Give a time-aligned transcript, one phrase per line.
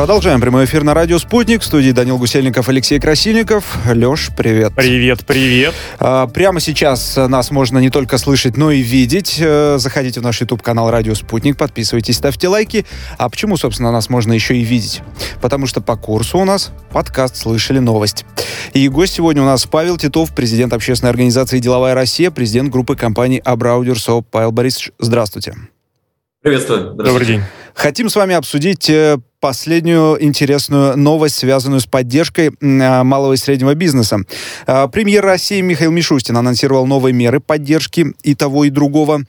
[0.00, 1.60] Продолжаем прямой эфир на радио «Спутник».
[1.60, 3.76] В студии Данил Гусельников, Алексей Красильников.
[3.84, 4.72] Леш, привет.
[4.74, 5.74] Привет, привет.
[5.98, 9.36] А, прямо сейчас нас можно не только слышать, но и видеть.
[9.38, 12.86] Э, заходите в наш YouTube-канал «Радио Спутник», подписывайтесь, ставьте лайки.
[13.18, 15.02] А почему, собственно, нас можно еще и видеть?
[15.42, 18.24] Потому что по курсу у нас подкаст «Слышали новость».
[18.72, 23.42] И гость сегодня у нас Павел Титов, президент общественной организации «Деловая Россия», президент группы компании
[23.44, 24.26] «Абраудерсоп».
[24.30, 25.56] Павел Борисович, здравствуйте.
[26.40, 26.94] Приветствую.
[26.94, 27.42] Добрый день.
[27.74, 33.74] Хотим с вами обсудить э, последнюю интересную новость, связанную с поддержкой э, малого и среднего
[33.74, 34.18] бизнеса.
[34.66, 39.22] Э, премьер России Михаил Мишустин анонсировал новые меры поддержки и того, и другого.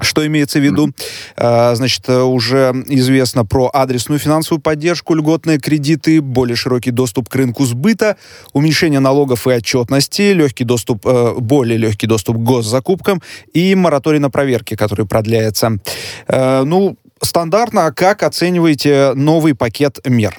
[0.00, 0.92] Что имеется в виду?
[1.36, 7.66] А, значит, уже известно про адресную финансовую поддержку, льготные кредиты, более широкий доступ к рынку
[7.66, 8.16] сбыта,
[8.54, 11.04] уменьшение налогов и отчетности, легкий доступ,
[11.38, 13.20] более легкий доступ к госзакупкам
[13.52, 15.72] и мораторий на проверки, который продляется.
[16.28, 20.38] Ну, стандартно, а как оцениваете новый пакет мер?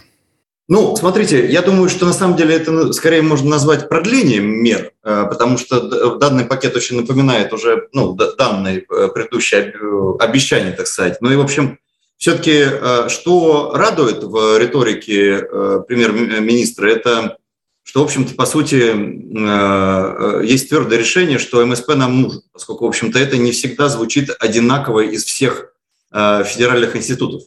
[0.71, 4.93] Ну, смотрите, я думаю, что на самом деле это ну, скорее можно назвать продлением мер,
[5.03, 9.73] э, потому что данный пакет очень напоминает уже ну, данные э, предыдущие
[10.17, 11.17] обещания, так сказать.
[11.19, 11.77] Ну и, в общем,
[12.15, 15.45] все-таки э, что радует в риторике
[15.89, 17.35] премьер-министра, это
[17.83, 23.19] что, в общем-то, по сути, есть твердое решение, что МСП нам нужен, поскольку, в общем-то,
[23.19, 25.67] это не всегда звучит одинаково из всех Э,
[26.11, 27.43] федеральных институтов.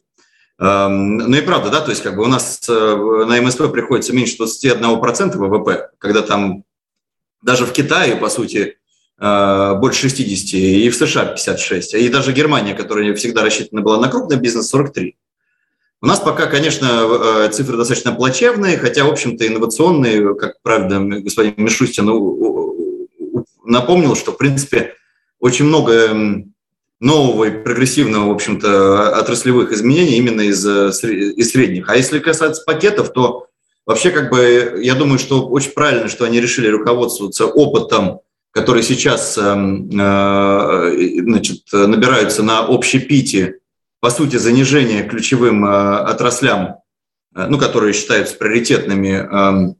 [0.58, 2.72] Эм, ну и правда, да, то есть как бы у нас э,
[3.26, 6.64] на МСП приходится меньше 21% ВВП, когда там
[7.42, 8.78] даже в Китае, по сути,
[9.18, 14.08] э, больше 60, и в США 56, и даже Германия, которая всегда рассчитана была на
[14.08, 15.16] крупный бизнес, 43.
[16.02, 22.06] У нас пока, конечно, цифры достаточно плачевные, хотя, в общем-то, инновационные, как правда господин Мишустин
[23.64, 24.94] напомнил, что, в принципе,
[25.40, 26.44] очень много
[27.04, 31.90] нового и прогрессивного, в общем-то, отраслевых изменений именно из, э, из средних.
[31.90, 33.48] А если касаться пакетов, то
[33.84, 38.20] вообще как бы я думаю, что очень правильно, что они решили руководствоваться опытом,
[38.52, 43.58] который сейчас эм, э, значит, набираются на общепите,
[44.00, 46.76] по сути, занижение ключевым э, отраслям,
[47.34, 49.76] ну, которые считаются приоритетными эм,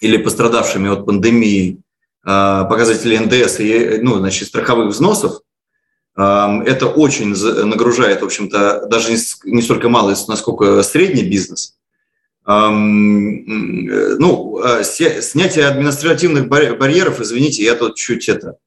[0.00, 1.80] или пострадавшими от пандемии,
[2.22, 5.43] показатели НДС и ну, значит, страховых взносов,
[6.16, 11.74] это очень нагружает, в общем-то, даже не столько малый, насколько средний бизнес.
[12.46, 18.58] Ну, а, снятие административных барьеров, извините, я тут чуть это,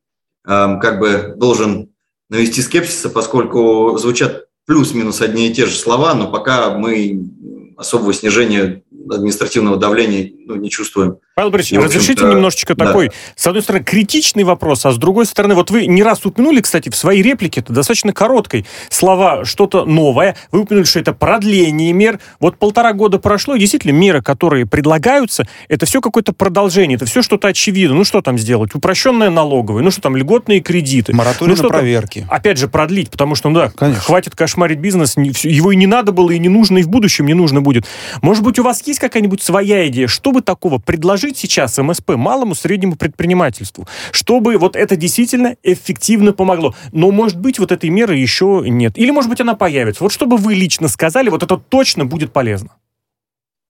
[0.44, 1.90] как бы должен
[2.30, 7.30] навести скепсиса, поскольку звучат плюс-минус одни и те же слова, но пока мы
[7.78, 11.18] особого снижения административного давления ну, не чувствуем.
[11.36, 12.86] Павел Борисович, разрешите немножечко да.
[12.86, 16.62] такой, с одной стороны, критичный вопрос, а с другой стороны, вот вы не раз упомянули,
[16.62, 21.92] кстати, в своей реплике, это достаточно короткой, слова «что-то новое», вы упомянули, что это продление
[21.92, 22.20] мер.
[22.40, 27.22] Вот полтора года прошло, и действительно меры, которые предлагаются, это все какое-то продолжение, это все
[27.22, 27.96] что-то очевидно.
[27.96, 28.74] Ну что там сделать?
[28.74, 31.14] Упрощенное налоговое, ну что там, льготные кредиты.
[31.14, 32.26] Мораторий ну, на проверки.
[32.30, 34.02] Опять же, продлить, потому что, ну да, Конечно.
[34.02, 37.34] хватит кошмарить бизнес, его и не надо было, и не нужно, и в будущем не
[37.34, 37.86] нужно будет.
[38.22, 42.54] Может быть, у вас есть какая-нибудь своя идея, что бы такого предложить сейчас МСП, малому,
[42.54, 46.76] среднему предпринимательству, чтобы вот это действительно эффективно помогло.
[46.92, 48.98] Но, может быть, вот этой меры еще нет.
[48.98, 50.04] Или, может быть, она появится.
[50.04, 52.70] Вот чтобы вы лично сказали, вот это точно будет полезно.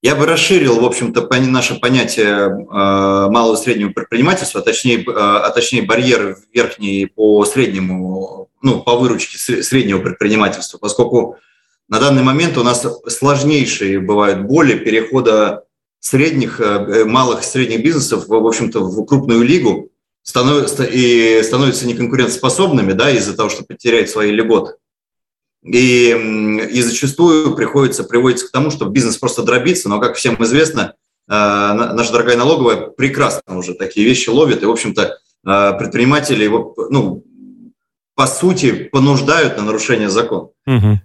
[0.02, 5.10] Я бы расширил, в общем-то, наше понятие э, малого и среднего предпринимательства, а точнее, э,
[5.10, 11.36] а точнее барьеры верхние по среднему, ну, по выручке среднего предпринимательства, поскольку
[11.88, 15.64] на данный момент у нас сложнейшие бывают боли перехода
[16.00, 19.90] средних, э, малых и средних бизнесов, в общем-то, в крупную лигу
[20.22, 24.74] становятся, и становятся неконкурентоспособными да, из-за того, что потеряют свои льготы.
[25.64, 26.10] И,
[26.70, 30.94] и зачастую приходится, приводится к тому, что бизнес просто дробится, но, как всем известно,
[31.28, 36.46] э, наша дорогая налоговая прекрасно уже такие вещи ловит, и, в общем-то, э, предприниматели
[36.90, 37.24] ну,
[38.18, 40.48] по сути, понуждают на нарушение закона.
[40.66, 40.98] Угу.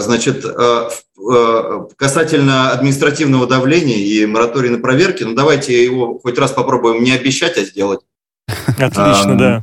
[0.00, 0.88] Значит, э,
[1.32, 7.12] э, касательно административного давления и моратории на проверки, ну давайте его хоть раз попробуем не
[7.12, 8.00] обещать, а сделать.
[8.78, 9.62] Отлично, да.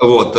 [0.00, 0.34] Вот,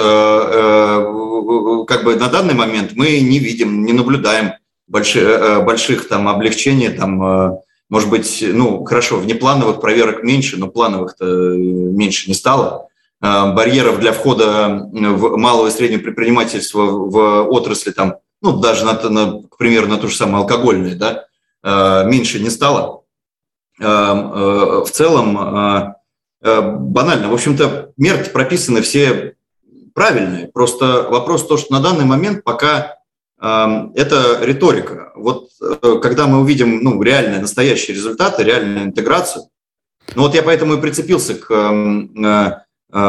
[1.85, 4.53] как бы на данный момент мы не видим, не наблюдаем
[4.87, 12.29] больших, больших там облегчений, там, может быть, ну, хорошо, внеплановых проверок меньше, но плановых-то меньше
[12.29, 12.87] не стало.
[13.21, 18.93] Э, барьеров для входа в малое и среднее предпринимательство в отрасли, там, ну, даже, на,
[19.09, 21.25] на, к примеру, на то же самое алкогольное, да,
[21.63, 23.03] э, меньше не стало.
[23.79, 25.95] Э, в целом,
[26.41, 29.33] банально, в общем-то, меры прописаны все
[29.95, 30.47] правильные.
[30.47, 32.97] Просто вопрос то, что на данный момент пока
[33.39, 35.11] это риторика.
[35.15, 39.45] Вот э, когда мы увидим ну, реальные, настоящие результаты, реальную интеграцию,
[40.13, 42.51] ну вот я поэтому и прицепился к э, э,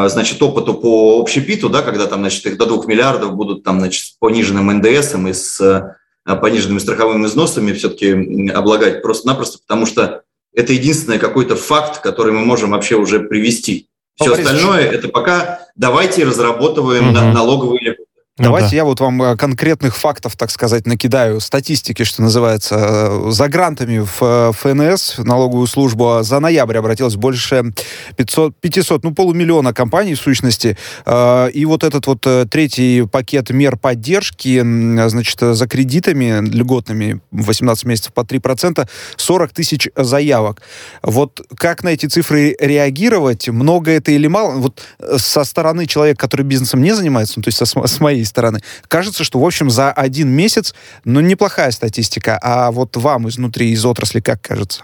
[0.07, 4.03] значит, опыту по общепиту, да, когда там, значит, их до 2 миллиардов будут там, значит,
[4.03, 5.95] с пониженным НДСом и с
[6.25, 10.23] пониженными страховыми взносами все-таки облагать просто-напросто, потому что
[10.53, 13.87] это единственный какой-то факт, который мы можем вообще уже привести.
[14.19, 17.19] Все остальное– это пока давайте разработываем угу.
[17.19, 17.95] налоговые
[18.37, 18.75] ну, Давайте да.
[18.75, 22.75] я вот вам э, конкретных фактов, так сказать, накидаю, статистики, что называется.
[22.77, 27.73] Э, за грантами в э, ФНС, налоговую службу, а за ноябрь обратилось больше
[28.15, 30.77] 500, 500 ну, полумиллиона компаний в сущности.
[31.07, 34.61] И вот этот вот третий пакет мер поддержки,
[35.07, 40.61] значит, за кредитами льготными 18 месяцев по 3%, 40 тысяч заявок.
[41.01, 43.49] Вот как на эти цифры реагировать?
[43.49, 44.53] Много это или мало?
[44.57, 44.83] Вот
[45.17, 48.61] со стороны человека, который бизнесом не занимается, ну, то есть с моей стороны.
[48.87, 52.39] Кажется, что, в общем, за один месяц, ну, неплохая статистика.
[52.41, 54.83] А вот вам изнутри, из отрасли, как кажется?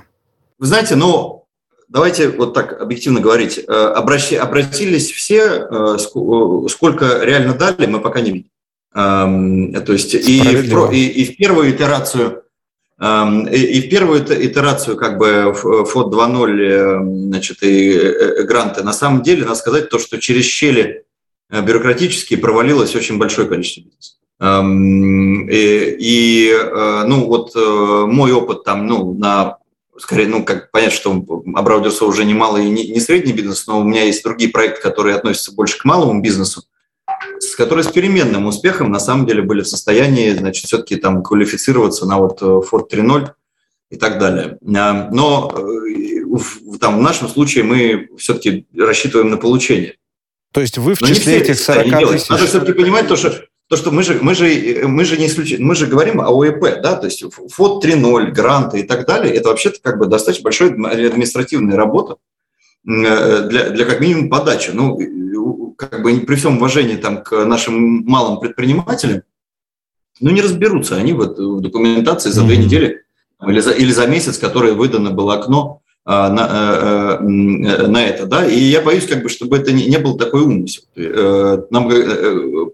[0.58, 1.44] Вы знаете, ну,
[1.94, 3.60] давайте вот так объективно говорить.
[3.68, 8.50] Э, обращи, обратились все, э, э, сколько реально дали, мы пока не видим.
[8.96, 12.44] Эм, то есть и в, и, и в первую итерацию
[13.00, 19.46] эм, и в первую итерацию как бы ФОД 2.0 значит, и гранты, на самом деле,
[19.46, 21.06] надо сказать то, что через щели
[21.62, 24.18] бюрократически провалилось очень большое количество бизнесов.
[24.40, 29.58] Эм, и, и э, ну вот э, мой опыт там, ну, на
[29.98, 31.24] скорее, ну, как понять, что
[31.56, 35.16] обраудился уже немало и не, не средний бизнес, но у меня есть другие проекты, которые
[35.16, 36.64] относятся больше к малому бизнесу,
[37.40, 42.06] с которые с переменным успехом на самом деле были в состоянии, значит, все-таки там квалифицироваться
[42.08, 43.30] на вот Ford 3.0
[43.92, 44.58] и так далее.
[44.62, 45.50] Но
[46.82, 49.96] там в нашем случае мы все-таки рассчитываем на получение.
[50.54, 52.30] То есть вы в Но числе этих 40 тысяч...
[52.30, 53.34] Надо все-таки понимать то, что
[53.70, 56.82] то, что мы же, мы же, мы же не исключим, мы же говорим о ОЭП,
[56.84, 60.70] да, то есть ФОД 3.0, гранты и так далее, это вообще-то как бы достаточно большая
[60.70, 62.18] административная работа
[62.88, 64.70] э, для, для как минимум подачи.
[64.72, 69.24] Ну, как бы при всем уважении там к нашим малым предпринимателям,
[70.20, 73.04] ну, не разберутся они вот в документации за две недели
[73.48, 78.46] или за, или за месяц, которое выдано было окно, на, э, э, на это, да,
[78.46, 80.84] и я боюсь, как бы, чтобы это не, не был такой умысел.
[80.96, 81.92] Э, нам,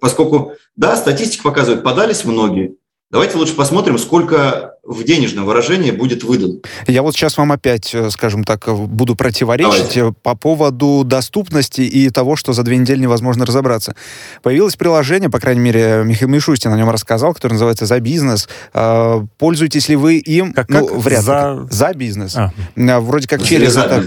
[0.01, 2.75] поскольку, да, статистика показывает, подались многие,
[3.11, 6.61] Давайте лучше посмотрим, сколько в денежном выражении будет выдан.
[6.87, 10.15] Я вот сейчас вам опять, э, скажем так, э, буду противоречить Давайте.
[10.23, 13.95] по поводу доступности и того, что за две недели невозможно разобраться.
[14.41, 18.49] Появилось приложение, по крайней мере, Михаил Мишустин о нем рассказал, которое называется «За бизнес».
[18.73, 20.53] А, пользуетесь ли вы им?
[20.53, 20.97] Как, ну, как?
[20.97, 21.25] вряд ли.
[21.25, 21.67] За...
[21.69, 22.35] «За бизнес».
[22.35, 22.51] А.
[22.75, 24.03] а вроде как через это,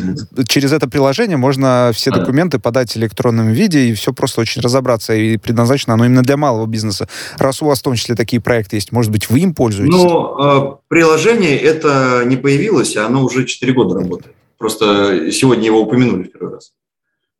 [0.48, 5.14] через это приложение можно все документы подать в электронном виде, и все просто очень разобраться.
[5.14, 7.08] И предназначено оно именно для малого бизнеса.
[7.38, 9.94] Раз у вас в том числе такие проекты есть, может быть, вы им пользуетесь?
[9.94, 14.34] Ну, э, приложение это не появилось, а оно уже 4 года работает.
[14.58, 16.72] Просто сегодня его упомянули в первый раз.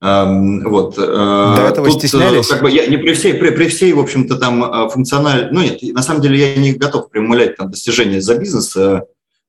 [0.00, 0.99] Эм, вот.
[0.99, 2.49] Э, До этого Тут, стеснялись?
[2.49, 5.49] Как бы, я не при всей, при, при всей, в общем-то, там функциональ...
[5.52, 8.76] Ну, нет, на самом деле я не готов примулять там достижения за бизнес,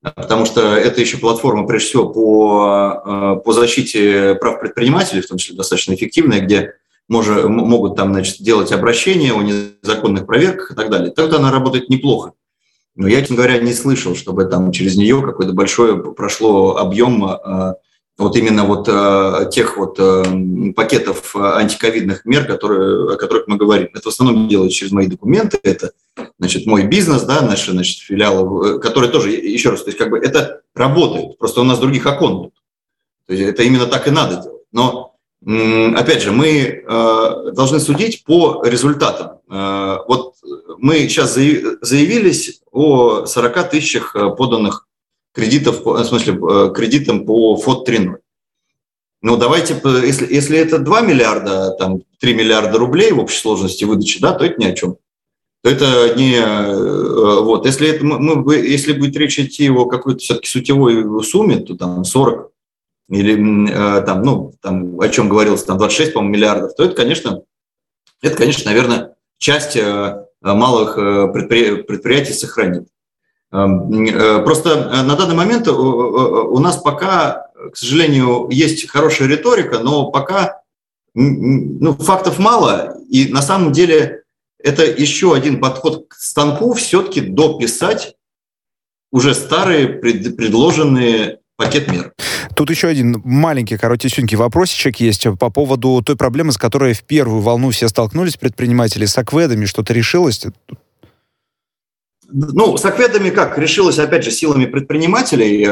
[0.01, 5.55] потому что это еще платформа, прежде всего, по, по защите прав предпринимателей, в том числе
[5.55, 6.73] достаточно эффективная, где
[7.07, 11.11] может, могут там, значит, делать обращения о незаконных проверках и так далее.
[11.11, 12.33] Тогда она работает неплохо.
[12.95, 17.75] Но я, честно говоря, не слышал, чтобы там через нее какой-то большой прошло объем а,
[18.17, 20.23] вот именно вот а, тех вот а,
[20.75, 23.89] пакетов антиковидных мер, которые, о которых мы говорим.
[23.93, 25.91] Это в основном делают через мои документы, это
[26.37, 30.19] значит, мой бизнес, да, наши значит, филиалы, которые тоже, еще раз, то есть как бы
[30.19, 32.53] это работает, просто у нас других окон нет.
[33.25, 34.61] То есть это именно так и надо делать.
[34.71, 35.15] Но
[35.45, 39.39] опять же, мы э, должны судить по результатам.
[39.49, 40.35] Э, вот
[40.77, 44.87] мы сейчас заявились о 40 тысячах э, поданных
[45.33, 46.33] кредитов, в смысле,
[46.73, 48.17] кредитам по ФОД 3.0.
[49.21, 54.19] Ну, давайте, если, если это 2 миллиарда, там, 3 миллиарда рублей в общей сложности выдачи,
[54.19, 54.97] да, то это ни о чем.
[55.63, 57.41] То это не...
[57.41, 62.03] Вот, если, это, мы, если будет речь идти о какой-то все-таки сутевой сумме, то там
[62.03, 62.53] 40
[63.09, 67.43] или э, там, ну, там, о чем говорилось, там 26, по-моему, миллиардов, то это, конечно,
[68.21, 71.83] это, конечно, наверное, часть э, малых э, предпри...
[71.83, 72.87] предприятий сохранит.
[73.51, 80.61] Эм, просто на данный момент у нас пока, к сожалению, есть хорошая риторика, но пока
[81.13, 84.23] ну, фактов мало, и на самом деле
[84.57, 88.15] это еще один подход к станку все-таки дописать
[89.11, 92.13] уже старые предложенные пакет мер.
[92.55, 97.41] Тут еще один маленький, коротесенький вопросичек есть по поводу той проблемы, с которой в первую
[97.41, 99.65] волну все столкнулись предприниматели с акведами.
[99.65, 100.45] Что-то решилось?
[102.31, 103.57] Ну, с акведами как?
[103.57, 105.65] Решилось, опять же, силами предпринимателей.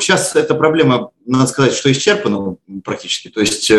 [0.00, 3.28] Сейчас эта проблема, надо сказать, что исчерпана практически.
[3.28, 3.70] То есть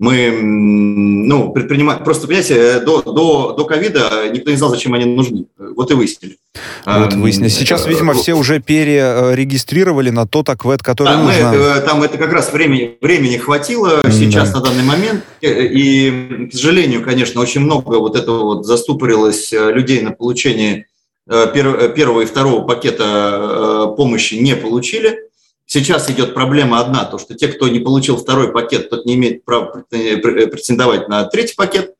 [0.00, 5.44] мы, ну, предпринимаем, просто, понимаете, до, до, до ковида никто не знал, зачем они нужны.
[5.58, 6.38] Вот и выяснили.
[6.86, 7.48] Вот выяснили.
[7.48, 11.50] Сейчас, видимо, все уже перерегистрировали на тот аквед, который да, нужно.
[11.50, 14.60] Мы, э, там это как раз времени, времени хватило сейчас да.
[14.60, 15.22] на данный момент.
[15.42, 20.86] И, к сожалению, конечно, очень много вот этого вот заступорилось э, людей на получение
[21.28, 25.29] э, первого и второго пакета помощи не получили.
[25.72, 29.44] Сейчас идет проблема одна, то что те, кто не получил второй пакет, тот не имеет
[29.44, 31.94] права претендовать на третий пакет.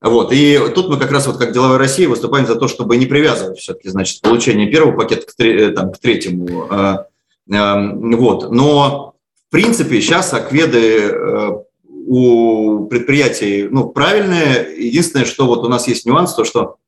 [0.00, 0.32] Вот.
[0.32, 3.60] И тут мы как раз вот как деловая Россия выступаем за то, чтобы не привязывать
[3.60, 6.66] все-таки значит, получение первого пакета к, э, там, к третьему.
[6.68, 7.06] А,
[7.46, 8.50] вот.
[8.50, 9.14] Но
[9.46, 11.50] в принципе сейчас акведы э,
[11.84, 14.66] у предприятий ну, правильные.
[14.76, 16.78] Единственное, что вот у нас есть нюанс, то что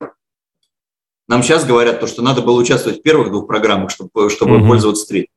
[1.29, 4.67] нам сейчас говорят, то, что надо было участвовать в первых двух программах, чтобы, чтобы угу.
[4.67, 5.31] пользоваться третьей.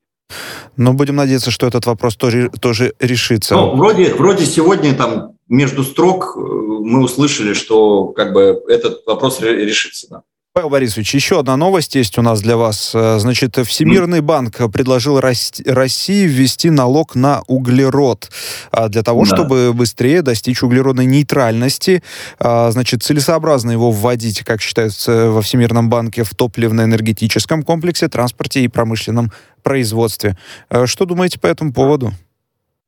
[0.76, 3.56] Но будем надеяться, что этот вопрос тоже, тоже решится.
[3.56, 9.42] Ну, вроде, вроде сегодня там между строк э, мы услышали, что как бы этот вопрос
[9.42, 10.08] решится.
[10.10, 10.22] Да.
[10.58, 12.92] Павел Борисович, еще одна новость есть у нас для вас.
[12.96, 18.32] Э, значит, Всемирный банк предложил России ввести налог на углерод
[18.72, 19.36] а для того, да.
[19.36, 22.02] чтобы быстрее достичь углеродной нейтральности.
[22.40, 28.68] А, значит, целесообразно его вводить, как считается во Всемирном банке, в топливно-энергетическом комплексе, транспорте и
[28.68, 30.40] промышленном производстве.
[30.72, 32.14] Э, что думаете по этому поводу?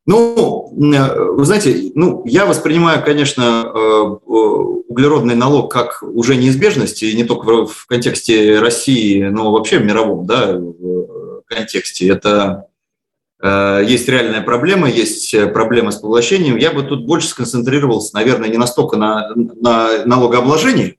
[0.09, 3.79] Ну, э, вы знаете, ну, я воспринимаю, конечно, э,
[4.25, 10.25] углеродный налог как уже неизбежность, и не только в контексте России, но вообще в мировом
[10.25, 12.09] да, в контексте.
[12.09, 12.69] Это
[13.39, 16.57] э, есть реальная проблема, есть проблема с поглощением.
[16.57, 20.97] Я бы тут больше сконцентрировался, наверное, не настолько на, на налогообложении,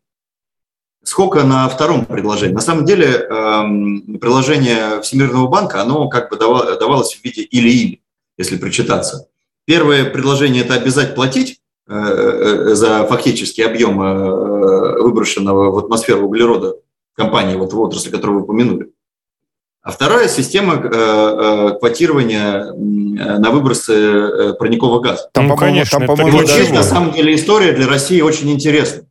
[1.03, 2.55] сколько на втором предложении.
[2.55, 8.01] На самом деле, эм, приложение Всемирного банка, оно как бы давалось в виде или-или
[8.41, 9.29] если прочитаться.
[9.67, 16.77] Первое предложение– это обязать платить э, э, за фактический объем э, выброшенного в атмосферу углерода
[17.15, 18.93] компании, вот в отрасли, которую вы упомянули.
[19.83, 20.77] А вторая система
[21.79, 25.31] квотирования на выбросы парникового газа.
[25.33, 29.05] Там, ну, конечно, там, по-моему, вот здесь, на самом деле, история для России очень интересна.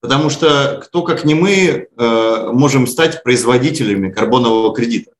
[0.00, 5.10] Потому что кто, как не мы, можем стать производителями карбонового кредита.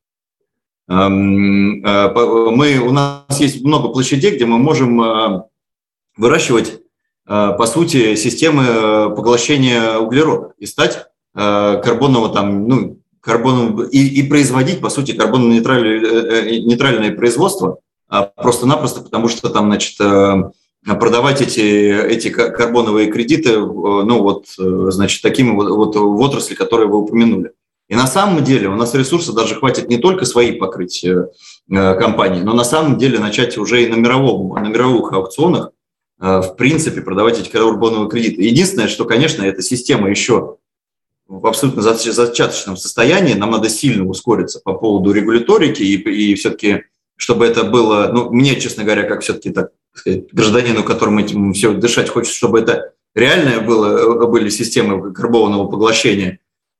[0.88, 5.42] Эм, э, мы, у нас есть много площадей, где мы можем э,
[6.16, 6.80] выращивать,
[7.26, 14.80] э, по сути, системы поглощения углерода и стать карбоново там, ну, карбоном, и, и производить,
[14.80, 17.78] по сути, карбонно-нейтральное нейтральное производство,
[18.08, 19.98] а просто-напросто потому что там, значит,
[20.84, 26.98] продавать эти, эти карбоновые кредиты, ну вот, значит, такими вот, вот в отрасли, которые вы
[26.98, 27.52] упомянули.
[27.88, 31.26] И на самом деле у нас ресурсов даже хватит не только свои покрыть э,
[31.68, 35.70] компании, но на самом деле начать уже и на, мировом, на мировых аукционах
[36.20, 38.42] э, в принципе продавать эти карбоновые кредиты.
[38.42, 40.58] Единственное, что, конечно, эта система еще
[41.28, 46.84] в абсолютно зачаточном состоянии, нам надо сильно ускориться по поводу регуляторики и, и все-таки,
[47.16, 51.72] чтобы это было, ну, мне, честно говоря, как все-таки так сказать, гражданину, которому этим все
[51.72, 56.38] дышать хочется, чтобы это реальное было, были системы карбонного поглощения,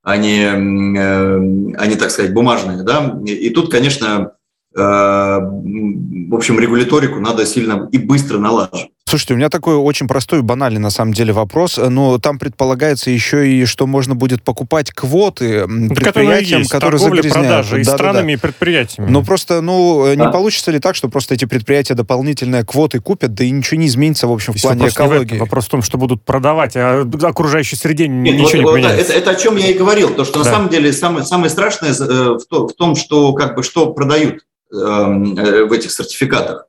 [0.09, 2.83] а не, э, а не так сказать, бумажные.
[2.83, 3.21] Да?
[3.27, 4.33] И тут, конечно,
[4.75, 8.91] э, в общем, регуляторику надо сильно и быстро налаживать.
[9.09, 13.51] Слушайте, у меня такой очень простой, банальный на самом деле вопрос, но там предполагается еще
[13.51, 17.49] и, что можно будет покупать квоты предприятиям, есть, которые торговля, загрязняют.
[17.49, 18.33] Продажи, и да, странами, да, да.
[18.33, 19.11] и предприятиями.
[19.11, 20.27] Ну просто, ну, да.
[20.27, 23.87] не получится ли так, что просто эти предприятия дополнительные квоты купят, да и ничего не
[23.87, 25.37] изменится, в общем, в плане вопрос экологии?
[25.37, 28.73] В вопрос в том, что будут продавать, а окружающей среде Нет, ничего вот, не вот,
[28.73, 29.13] поменяется.
[29.15, 30.45] Это, это о чем я и говорил, то, что да.
[30.45, 35.35] на самом деле самое, самое страшное э, в том, что как бы что продают эм,
[35.39, 36.68] э, в этих сертификатах.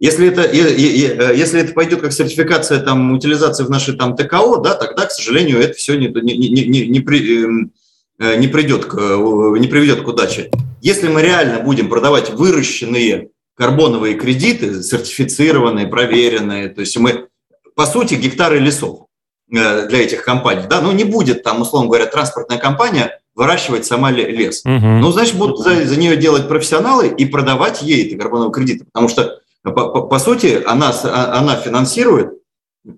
[0.00, 4.74] Если это, э, если это пойдет как сертификация там, утилизации в нашей там, ТКО, да,
[4.74, 7.72] тогда, к сожалению, это все не, не, не, не, не, при, эм,
[8.18, 10.50] э, не, придет к, э, не приведет к удаче.
[10.80, 17.26] Если мы реально будем продавать выращенные карбоновые кредиты, сертифицированные, проверенные, то есть мы,
[17.74, 19.04] по сути, гектары лесов
[19.48, 24.62] для этих компаний, да, ну не будет там, условно говоря, транспортная компания выращивать сама лес.
[24.64, 24.72] Угу.
[24.72, 29.08] Ну, значит, будут за, за нее делать профессионалы и продавать ей эти карбоновые кредиты, потому
[29.08, 32.32] что по, по, по сути, она, а, она финансирует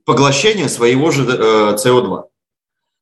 [0.05, 2.19] поглощение своего же СО2.
[2.19, 2.23] Э,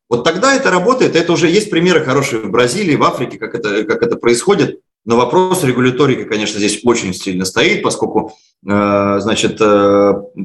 [0.09, 3.85] вот тогда это работает, это уже есть примеры хорошие в Бразилии, в Африке, как это,
[3.85, 9.59] как это происходит, но вопрос регуляторики, конечно, здесь очень сильно стоит, поскольку значит,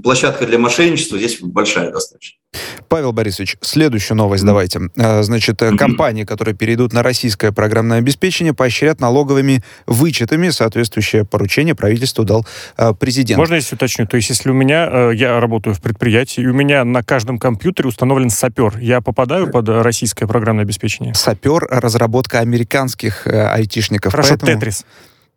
[0.04, 2.40] площадка для мошенничества здесь большая достаточно.
[2.88, 4.80] Павел Борисович, следующую новость давайте.
[4.98, 10.50] А, значит, э, компании, которые перейдут на российское программное обеспечение, поощрят налоговыми вычетами.
[10.50, 12.46] Соответствующее поручение правительству дал
[13.00, 13.38] президент.
[13.38, 14.08] Можно если уточню?
[14.08, 17.38] То есть, если у меня, э, я работаю в предприятии, и у меня на каждом
[17.38, 21.14] компьютере установлен сапер, я попадаю под российское программное обеспечение?
[21.14, 24.12] Сапер— разработка американских э, айтишников.
[24.12, 24.54] Хорошо, поэтому...
[24.54, 24.86] Тетрис.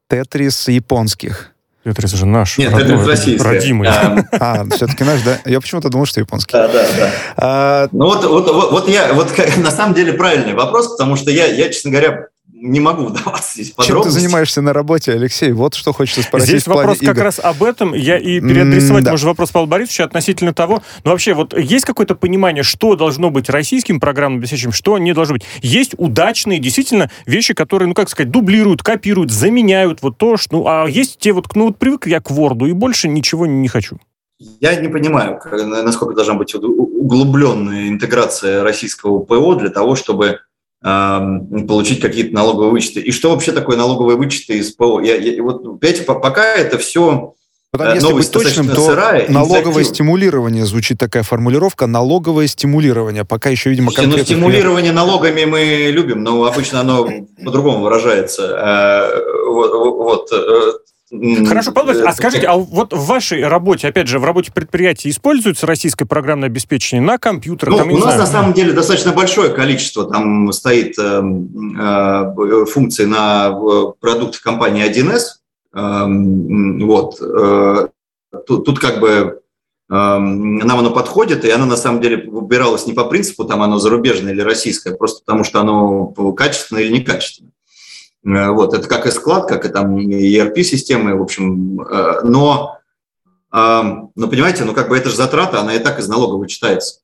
[0.09, 1.53] Тетрис японских.
[1.85, 2.59] Тетрис же наш.
[2.59, 3.43] Нет, родной, это российский.
[3.43, 3.89] Родимый.
[3.89, 5.39] А, а все-таки наш, да?
[5.45, 6.53] Я почему-то думал, что японский.
[6.53, 7.11] Да, да, да.
[7.37, 7.89] А...
[7.93, 11.47] Ну вот, вот, вот, вот я, вот на самом деле правильный вопрос, потому что я,
[11.47, 12.27] я честно говоря,
[12.61, 15.53] не могу вдаваться здесь Чем ты занимаешься на работе, Алексей?
[15.53, 17.95] Вот что хочется спросить Здесь вопрос как раз об этом.
[17.95, 19.11] Я и переадресовать, mm, да.
[19.13, 23.49] может, вопрос Павла Борисовича относительно того, ну вообще, вот есть какое-то понимание, что должно быть
[23.49, 25.45] российским программным обеспечением, что не должно быть?
[25.63, 30.57] Есть удачные, действительно, вещи, которые, ну как сказать, дублируют, копируют, заменяют вот то, что...
[30.57, 33.69] Ну, а есть те вот, ну вот привык я к Word и больше ничего не
[33.69, 33.99] хочу.
[34.61, 35.41] Я не понимаю,
[35.83, 40.39] насколько должна быть углубленная интеграция российского ПО для того, чтобы
[40.81, 43.01] получить какие-то налоговые вычеты.
[43.01, 45.01] И что вообще такое налоговые вычеты из ПО?
[45.01, 47.35] Я, я, вот, понимаете, пока это все
[47.71, 51.87] Потому, если быть точным, то сырая, налоговое стимулирование звучит такая формулировка.
[51.87, 53.27] Налоговое стимулирование.
[53.27, 54.17] Пока еще, видимо, конкретно...
[54.17, 57.07] Ну, стимулирование налогами мы любим, но обычно оно
[57.45, 58.57] по-другому выражается.
[58.57, 60.73] Э, вот, вот э,
[61.11, 65.67] Хорошо, Павел а скажите, а вот в вашей работе, опять же, в работе предприятия используется
[65.67, 67.73] российское программное обеспечение на компьютерах?
[67.73, 70.05] Ну, там, у нас знаю, на самом деле достаточно большое количество.
[70.05, 73.51] Там стоит э, э, функции на
[74.01, 75.39] продукты компании 1С.
[75.75, 77.21] Э, вот.
[77.23, 77.89] Э,
[78.47, 82.93] тут, тут как бы э, нам оно подходит, и оно на самом деле выбиралось не
[82.93, 87.53] по принципу, там оно зарубежное или российское, просто потому что оно качественное или некачественное.
[88.25, 92.79] Э, вот, это как и склад, как и там ERP-системы, в общем, э, но,
[93.51, 97.01] но понимаете, ну как бы это же затрата, она и так из налога вычитается.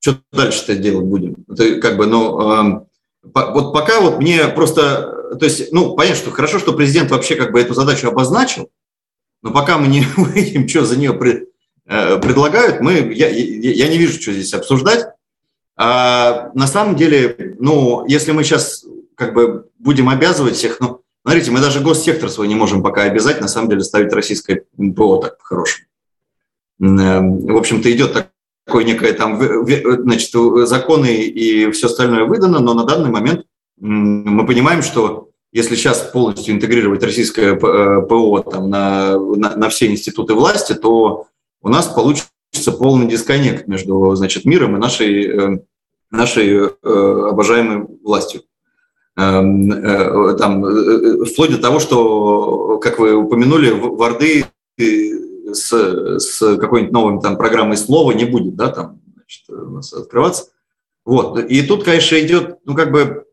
[0.00, 1.36] Что дальше-то делать будем?
[1.48, 2.88] Это как бы, ну,
[3.22, 7.52] вот пока вот мне просто, то есть, ну, понятно, что хорошо, что президент вообще как
[7.52, 8.68] бы эту задачу обозначил,
[9.42, 11.12] но пока мы не увидим, что за нее
[11.86, 15.06] э, предлагают, мы, я, я не вижу, что здесь обсуждать.
[15.76, 18.84] А на самом деле, ну, если мы сейчас
[19.22, 23.40] как бы будем обязывать всех, ну, смотрите, мы даже госсектор свой не можем пока обязать,
[23.40, 24.64] на самом деле, ставить российское
[24.96, 25.86] ПО так по-хорошему.
[26.80, 28.28] Эм, в общем-то, идет
[28.66, 30.30] такое некое там, значит,
[30.66, 33.46] законы и все остальное выдано, но на данный момент
[33.78, 39.86] мы понимаем, что если сейчас полностью интегрировать российское э, ПО там, на, на, на все
[39.86, 41.26] институты власти, то
[41.60, 42.28] у нас получится
[42.78, 45.58] полный дисконнект между значит, миром и нашей, э,
[46.10, 48.42] нашей э, обожаемой властью.
[49.14, 54.46] Эм, э, там, э, вплоть до того, что, как вы упомянули, ворды
[54.78, 55.70] с,
[56.18, 60.46] с какой-нибудь новой там программой слова не будет, да, там, значит, у нас открываться.
[61.04, 61.38] Вот.
[61.38, 63.26] И тут, конечно, идет, ну, как бы,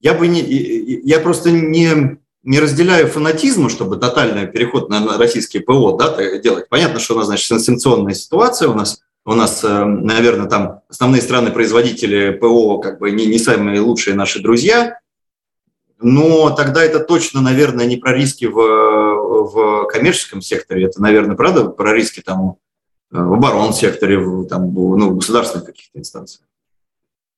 [0.00, 5.96] я бы не, я просто не, не разделяю фанатизма, чтобы тотальный переход на российский ПО
[5.96, 6.68] да, делать.
[6.68, 11.22] Понятно, что у нас, значит, санкционная ситуация, у нас, у нас, э, наверное, там основные
[11.22, 14.98] страны-производители ПО как бы не, не самые лучшие наши друзья,
[16.00, 21.66] но тогда это точно, наверное, не про риски в, в коммерческом секторе, это, наверное, правда,
[21.66, 22.56] про риски там
[23.10, 26.44] в оборонном секторе, в, там, ну, в государственных каких-то инстанциях.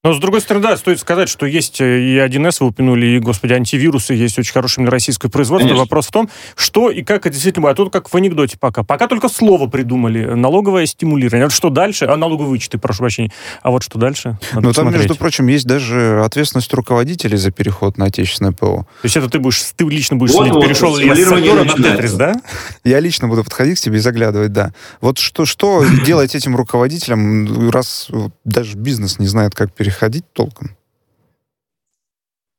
[0.05, 3.19] Но, с другой стороны, да, стоит сказать, что есть э, и 1С, вы упомянули, и,
[3.21, 5.69] господи, антивирусы, есть очень хорошее российское производство.
[5.69, 5.85] Конечно.
[5.85, 7.75] Вопрос в том, что и как это действительно будет.
[7.75, 8.83] А тут как в анекдоте пока.
[8.83, 10.25] Пока только слово придумали.
[10.25, 11.47] Налоговое стимулирование.
[11.47, 12.07] Вот что дальше?
[12.07, 13.31] А налоговые вычеты, прошу прощения.
[13.63, 14.41] А вот что дальше?
[14.55, 18.89] Надо ну, там, между прочим, есть даже ответственность руководителей за переход на отечественное ПО.
[19.03, 22.15] То есть это ты будешь, ты лично будешь вот, вот, перешел ли я на Тетрис,
[22.15, 22.35] да?
[22.83, 24.73] Я лично буду подходить к тебе и заглядывать, да.
[25.01, 28.09] Вот что, что делать этим руководителям, раз
[28.45, 29.92] даже бизнес не знает, как переходить
[30.33, 30.71] толком?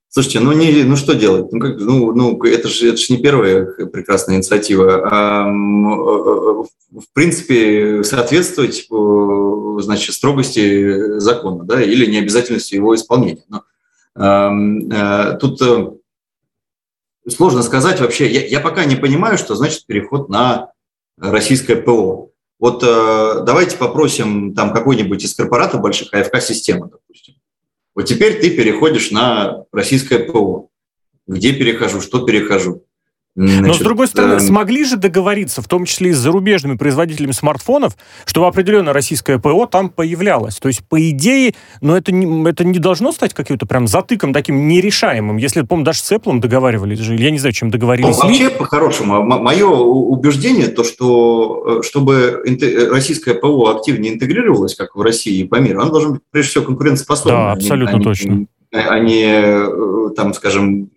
[0.10, 1.52] Слушайте, ну, не, ну что делать?
[1.52, 5.10] Ну, как, ну, ну это же это ж не первая прекрасная инициатива.
[5.10, 6.67] А, в
[7.13, 8.88] принципе, соответствовать
[9.82, 13.43] значит, строгости закона да, или необязательности его исполнения.
[13.50, 13.63] Но,
[14.15, 15.93] а, тут э,
[17.28, 18.32] сложно сказать вообще.
[18.32, 20.74] Я, я пока не понимаю, что значит переход на
[21.17, 22.33] российское ПО.
[22.63, 27.36] Вот э, давайте попросим там какой-нибудь из корпоратов больших АФК-системы, допустим
[27.93, 30.69] вот теперь ты переходишь на российское ПО.
[31.28, 32.86] Где перехожу, что перехожу.
[33.36, 34.39] Значит, Но, с другой стороны, э...
[34.39, 39.65] смогли же договориться, в том числе и с зарубежными производителями смартфонов, чтобы определенно российское ПО
[39.65, 40.58] там появлялось.
[40.58, 44.67] То есть, по идее, но это не, это не должно стать каким-то прям затыком таким
[44.67, 45.38] нерешаемым.
[45.38, 48.15] Если, помню, даже с Apple договаривались же, я не знаю, чем договорились.
[48.17, 52.43] Ну, вообще, по-хорошему, мое убеждение, то, что э, чтобы
[52.91, 56.65] российское ПО активнее интегрировалось, как в России и по миру, оно должно быть, прежде всего,
[56.65, 57.36] конкурентоспособным.
[57.36, 58.46] Да, абсолютно а точно.
[58.72, 60.89] А не, э, там, скажем,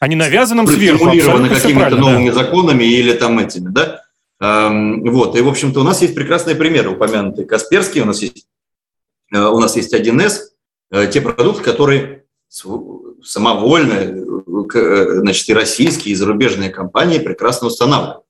[0.00, 1.06] они навязанным сверху.
[1.06, 2.34] какими-то новыми да.
[2.34, 4.02] законами или там этими, да?
[4.40, 8.46] Эм, вот, и, в общем-то, у нас есть прекрасные примеры, упомянутые Касперский, у нас есть,
[9.34, 10.50] э, у нас есть 1С,
[10.92, 18.24] э, те продукты, которые самовольно, э, значит, и российские, и зарубежные компании прекрасно устанавливают.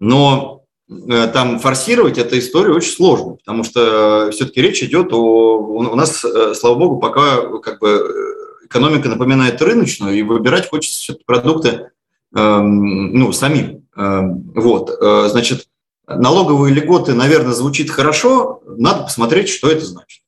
[0.00, 5.58] Но там форсировать эту историю очень сложно, потому что все-таки речь идет о...
[5.58, 8.41] У нас, слава богу, пока как бы
[8.72, 11.90] экономика напоминает рыночную, и выбирать хочется продукты
[12.34, 13.86] эм, ну, самим.
[13.94, 15.68] Эм, вот, э, значит,
[16.06, 20.22] налоговые льготы, наверное, звучит хорошо, надо посмотреть, что это значит.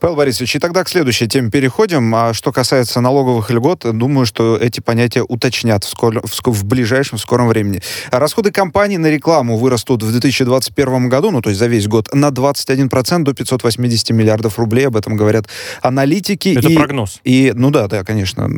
[0.00, 2.14] Павел Борисович, и тогда к следующей теме переходим.
[2.14, 6.20] А что касается налоговых льгот, думаю, что эти понятия уточнят в, скор...
[6.24, 7.82] в, в ближайшем скором времени.
[8.10, 12.28] Расходы компаний на рекламу вырастут в 2021 году, ну то есть за весь год, на
[12.28, 14.86] 21% до 580 миллиардов рублей.
[14.86, 15.46] Об этом говорят
[15.82, 16.56] аналитики.
[16.56, 17.20] Это и, прогноз.
[17.24, 18.48] И, ну да, да, конечно,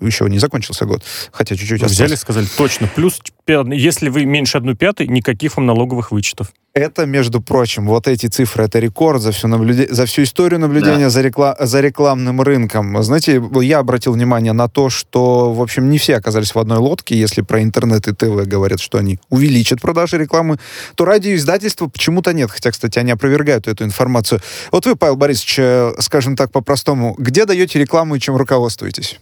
[0.00, 1.02] еще не закончился год,
[1.32, 1.92] хотя чуть-чуть осталось.
[1.92, 6.52] Взяли, сказали, точно, плюс, если вы меньше одну пятой, никаких вам налоговых вычетов.
[6.74, 9.86] Это, между прочим, вот эти цифры, это рекорд за всю, наблюде...
[9.94, 11.10] за всю историю наблюдения да.
[11.10, 11.56] за, рекла...
[11.60, 13.00] за рекламным рынком.
[13.00, 17.16] Знаете, я обратил внимание на то, что, в общем, не все оказались в одной лодке.
[17.16, 20.58] Если про интернет и ТВ говорят, что они увеличат продажи рекламы,
[20.96, 22.50] то радиоиздательства почему-то нет.
[22.50, 24.40] Хотя, кстати, они опровергают эту информацию.
[24.72, 29.20] Вот вы, Павел Борисович, э, скажем так по-простому, где даете рекламу и чем руководствуетесь?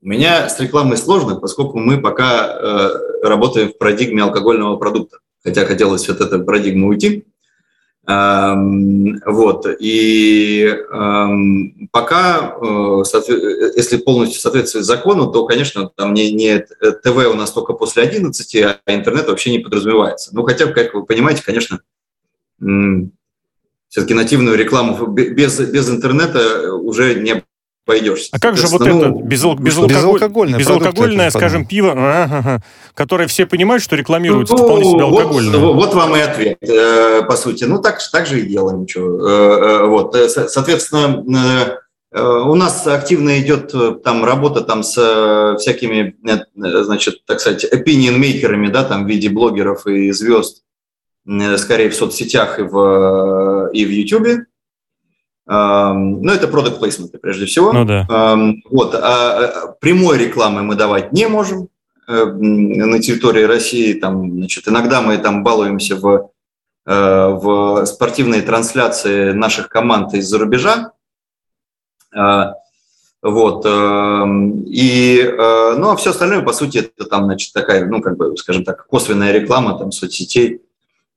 [0.00, 2.88] У меня с рекламой сложно, поскольку мы пока э,
[3.24, 7.24] работаем в парадигме алкогольного продукта хотя хотелось от этой парадигмы уйти.
[8.06, 9.66] Вот.
[9.78, 10.76] И
[11.92, 13.02] пока, э,
[13.76, 18.56] если полностью соответствует закону, то, конечно, там не, не ТВ у нас только после 11,
[18.62, 20.30] а интернет вообще не подразумевается.
[20.34, 21.80] Ну, хотя, как вы понимаете, конечно,
[23.88, 27.44] все-таки нативную рекламу без, без интернета уже не
[27.90, 28.28] пойдешь.
[28.30, 32.62] А как же вот ну, это безал, безалкогольное, безалкогольное скажем, пиво, ага,
[32.94, 35.58] которое все понимают, что рекламируется ну, вполне себе алкогольное?
[35.58, 37.64] Вот, вот вам и ответ, э, по сути.
[37.64, 38.86] Ну, так, так же и делаем.
[38.86, 39.00] Что.
[39.00, 40.14] Э, э, вот.
[40.14, 41.80] Соответственно,
[42.12, 43.74] у нас активно идет
[44.04, 46.14] там работа там с всякими,
[46.54, 50.62] значит, так сказать, opinion-мейкерами, да, там в виде блогеров и звезд,
[51.56, 54.46] скорее в соцсетях и в, и в YouTube.
[55.46, 57.72] Ну, это product placement прежде всего.
[57.72, 58.06] Ну да.
[58.70, 58.94] Вот.
[58.94, 61.68] А, а прямой рекламы мы давать не можем
[62.06, 63.94] э, на территории России.
[63.94, 66.30] Там, значит, иногда мы там балуемся в,
[66.86, 70.92] э, в спортивные трансляции наших команд из-за рубежа.
[72.14, 72.54] А,
[73.22, 73.66] вот.
[73.66, 78.36] И, э, ну, а все остальное, по сути, это там, значит, такая, ну, как бы,
[78.36, 80.62] скажем так, косвенная реклама там соцсетей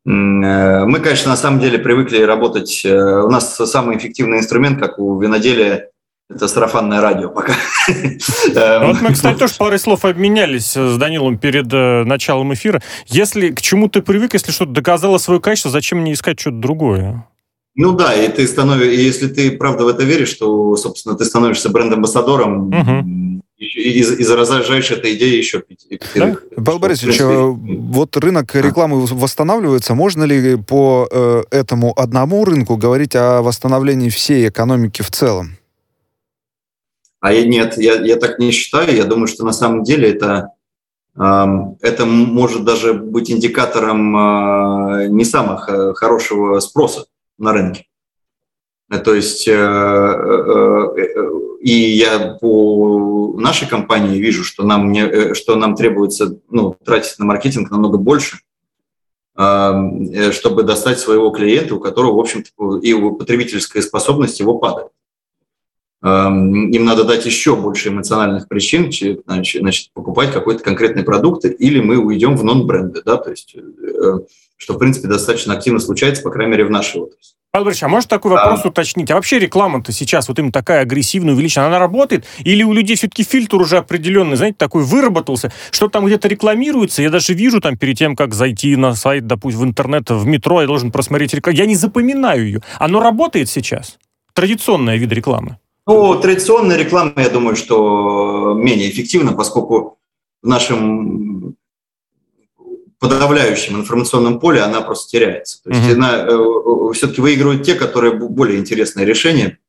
[0.06, 2.82] мы, конечно, на самом деле привыкли работать.
[2.84, 5.92] Э, у нас самый эффективный инструмент, как у виноделия,
[6.30, 7.54] это сарафанное радио пока.
[7.88, 8.88] Эм.
[8.88, 12.82] Вот мы, кстати, тоже парой слов обменялись с Данилом перед э, началом эфира.
[13.08, 17.28] Если к чему ты привык, если что-то доказало свое качество, зачем мне искать что-то другое?
[17.76, 21.70] Ну да, и ты становишься, если ты правда в это веришь, что, собственно, ты становишься
[21.70, 23.23] бренд-амбассадором, угу
[23.64, 26.44] и, и заражаешь этой идеей еще пятерых.
[26.56, 26.62] Да?
[26.64, 27.22] Павел Борисович.
[27.22, 29.96] Э, вот рынок рекламы восстанавливается.
[29.96, 35.58] Можно ли по э, этому одному рынку говорить о восстановлении всей экономики в целом?
[37.20, 38.96] А я, нет, я, я так не считаю.
[38.96, 40.50] Я думаю, что на самом деле это,
[41.18, 41.46] э,
[41.82, 47.06] это может даже быть индикатором э, не самого хорошего спроса
[47.38, 47.86] на рынке.
[48.90, 51.06] Э, то есть, э, э,
[51.62, 57.26] и я по нашей компании вижу, что нам, не, что нам требуется ну, тратить на
[57.26, 58.40] маркетинг намного больше,
[59.36, 64.92] чтобы достать своего клиента, у которого, в общем-то, и потребительская способность его падает.
[66.04, 68.92] Им надо дать еще больше эмоциональных причин,
[69.26, 73.56] значит, покупать какой-то конкретный продукт, или мы уйдем в нон-бренды, да, то есть,
[74.58, 77.36] что, в принципе, достаточно активно случается, по крайней мере, в нашей отрасли.
[77.52, 78.68] Павел Борисович, а может такой вопрос а...
[78.68, 79.12] уточнить?
[79.12, 82.26] А вообще реклама-то сейчас вот им такая агрессивная, увеличена, она работает?
[82.40, 87.04] Или у людей все-таки фильтр уже определенный, знаете, такой выработался, что там где-то рекламируется?
[87.04, 90.62] Я даже вижу там перед тем, как зайти на сайт, допустим, в интернет, в метро,
[90.62, 91.58] я должен просмотреть рекламу.
[91.58, 92.62] Я не запоминаю ее.
[92.80, 94.00] Оно работает сейчас?
[94.34, 95.58] Традиционная вид рекламы.
[95.86, 100.00] Ну, традиционная реклама, я думаю, что менее эффективна, поскольку
[100.42, 101.56] в нашем
[103.00, 105.62] подавляющем информационном поле она просто теряется.
[105.64, 105.94] То есть mm-hmm.
[105.94, 109.60] она, э, все-таки выигрывают те, которые более интересные решения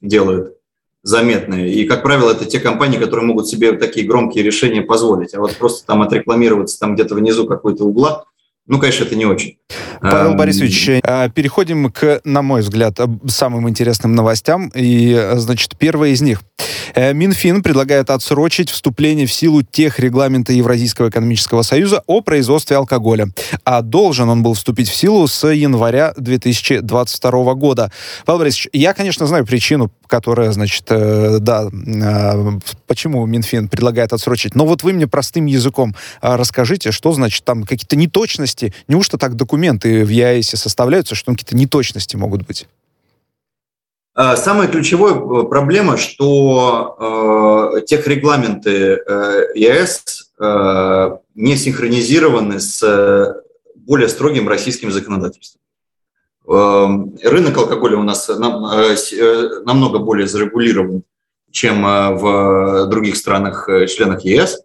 [0.00, 0.56] делают
[1.02, 1.72] заметные.
[1.72, 5.34] И, как правило, это те компании, которые могут себе такие громкие решения позволить.
[5.34, 8.26] А вот просто там отрекламироваться там где-то внизу какой-то угла,
[8.72, 9.58] ну, конечно, это не очень.
[10.00, 14.72] Павел Борисович, а, переходим к, на мой взгляд, самым интересным новостям.
[14.74, 16.42] И, значит, первая из них.
[16.94, 23.28] Э, Минфин предлагает отсрочить вступление в силу тех регламента Евразийского экономического союза о производстве алкоголя.
[23.64, 27.90] А должен он был вступить в силу с января 2022 года.
[28.24, 34.54] Павел Борисович, я, конечно, знаю причину, которая, значит, э, да, э, почему Минфин предлагает отсрочить.
[34.54, 38.61] Но вот вы мне простым языком расскажите, что значит там какие-то неточности.
[38.88, 42.68] Неужто так документы в ЕАЭСе составляются, что какие-то неточности могут быть?
[44.14, 53.42] А, самая ключевая э, проблема, что э, техрегламенты э, ЕС э, не синхронизированы с
[53.74, 55.62] более строгим российским законодательством.
[56.46, 56.86] Э,
[57.24, 61.02] рынок алкоголя у нас нам, э, э намного более зарегулирован,
[61.50, 64.62] чем э, в других странах, членах ЕС.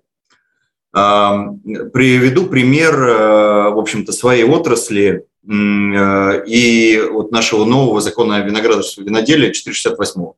[0.92, 9.04] Приведу пример, э, в общем-то, своей отрасли– Э, и вот нашего нового закона о виноградарстве
[9.04, 10.34] и виноделии 468.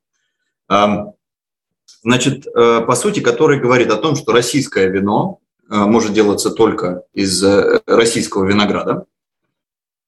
[2.01, 7.43] Значит, э, по сути, который говорит о том, что российское вино может делаться только из
[7.85, 9.05] российского винограда,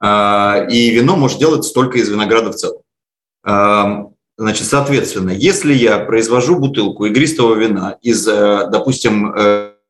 [0.04, 4.16] и вино может делаться только из винограда в целом.
[4.40, 9.36] Значит, соответственно, если я произвожу бутылку игристого вина из, допустим,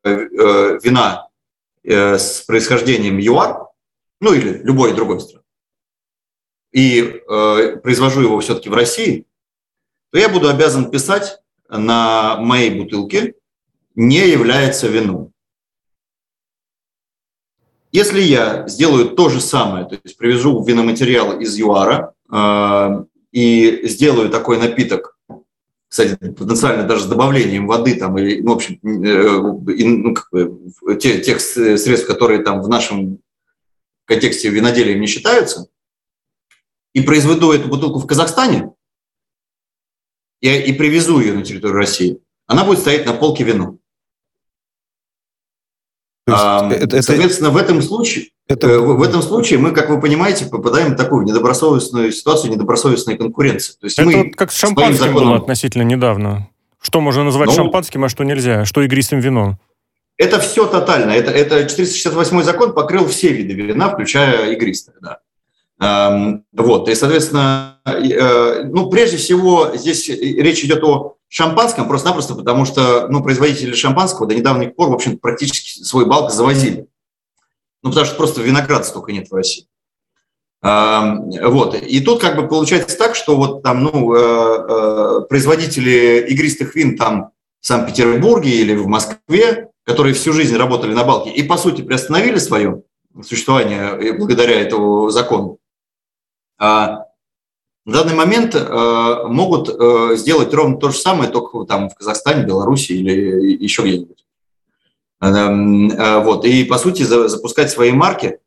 [0.04, 1.28] вина
[1.84, 3.68] с происхождением ЮАР,
[4.20, 5.42] ну или любой другой страны,
[6.72, 9.26] и э, произвожу его все-таки в России,
[10.10, 13.34] то я буду обязан писать на моей бутылке
[13.94, 15.32] не является вином.
[17.92, 24.30] Если я сделаю то же самое, то есть привяжу виноматериал из ЮАРа э, и сделаю
[24.30, 25.11] такой напиток,
[25.92, 31.22] кстати, потенциально даже с добавлением воды там или, в общем, э, ну, как бы, тех,
[31.22, 33.18] тех средств, которые там в нашем
[34.06, 35.68] контексте виноделия не считаются,
[36.94, 38.72] и произведу эту бутылку в Казахстане
[40.40, 43.76] и, и привезу ее на территорию России, она будет стоять на полке вино.
[46.28, 48.68] А, это, соответственно, это, в этом случае, это...
[48.68, 53.74] Э, в, этом случае мы, как вы понимаете, попадаем в такую недобросовестную ситуацию недобросовестной конкуренции.
[53.80, 55.28] То есть это мы как с шампанским законом...
[55.28, 56.48] было относительно недавно.
[56.80, 58.64] Что можно назвать ну, шампанским, а что нельзя?
[58.64, 59.58] Что игристым вином?
[60.16, 61.10] Это все тотально.
[61.10, 64.96] Это, это 468 закон покрыл все виды вина, включая игристое.
[65.00, 65.18] Да.
[65.80, 72.66] Эм, вот, и, соответственно, э, ну, прежде всего, здесь речь идет о шампанском, просто-напросто потому
[72.66, 76.86] что, ну, производители шампанского до недавних пор, в общем практически свой балк завозили.
[77.82, 79.66] Ну, потому что просто винограда столько нет в России.
[80.60, 86.76] Вот, и тут как бы получается так, что вот там, ну, э, э, производители игристых
[86.76, 91.56] вин там в Санкт-Петербурге или в Москве, которые всю жизнь работали на балке и, по
[91.56, 92.82] сути, приостановили свое
[93.24, 95.58] существование благодаря этому закону,
[97.86, 101.94] а в данный момент э, могут э, сделать ровно то же самое, только там в
[101.94, 104.24] Казахстане, Беларуси или еще где-нибудь.
[105.20, 108.38] Эм, э, вот, и, по сути, запускать свои марки.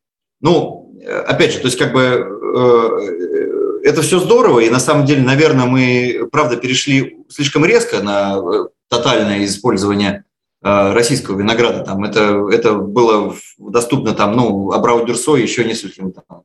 [0.41, 0.93] Ну,
[1.27, 6.27] опять же, то есть как бы это все здорово, и на самом деле, наверное, мы,
[6.31, 8.41] правда, перешли слишком резко на
[8.89, 10.25] тотальное использование
[10.65, 11.83] Э, российского винограда.
[11.83, 16.41] Там это, это было доступно там, ну, Абрау Дюрсо еще нескольким там,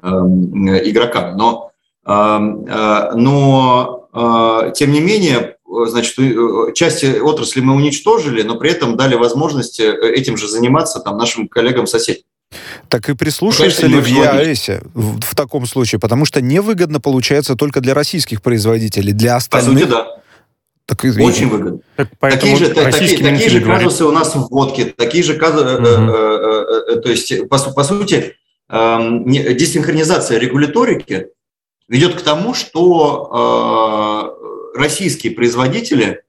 [0.00, 1.36] э, игрокам.
[1.36, 1.71] Но, эм, э,
[2.04, 9.14] но э, тем не менее, значит, э, части отрасли мы уничтожили, но при этом дали
[9.14, 12.24] возможность э, этим же заниматься там, нашим коллегам-соседям.
[12.88, 15.98] Так и прислушиваются ли в ЕАЭСе в, в таком случае?
[15.98, 19.72] Потому что невыгодно получается только для российских производителей, для остальных...
[19.72, 20.06] По сути, да.
[20.84, 21.80] Так, Очень выгодно.
[21.96, 25.86] Так, такие же, такие, такие же казусы у нас в водке, такие же казусы, угу.
[25.86, 28.34] э, э, э, то есть, по, по сути,
[28.68, 28.98] э,
[29.54, 31.28] десинхронизация регуляторики
[31.92, 34.32] ведет к тому, что
[34.74, 36.22] э, российские производители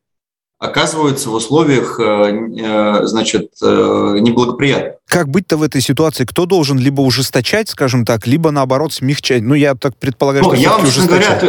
[0.60, 4.95] оказываются в условиях, э, э, значит, неблагоприятных.
[5.08, 6.26] Как быть-то в этой ситуации?
[6.26, 9.41] Кто должен либо ужесточать, скажем так, либо наоборот смягчать?
[9.41, 11.39] Ну, я так предполагаю, ну, что я вам, честно говоря,